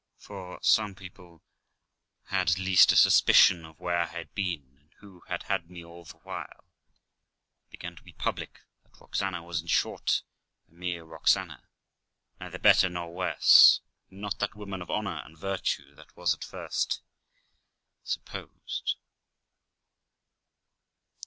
[0.17, 1.43] For, as t some people
[2.23, 5.69] had got at least a suspicion of where I had been, and who had had
[5.69, 6.71] me all the while,
[7.67, 10.23] it began to be public that Roxana was, in short,
[10.67, 11.67] a mere Roxana,
[12.39, 16.43] neither better nor worse, and not that woman of honour and virtue that was at
[16.43, 17.03] first
[18.03, 18.95] supposed.